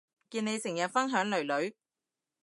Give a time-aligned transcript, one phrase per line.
[0.31, 1.73] 見你成日分享囡囡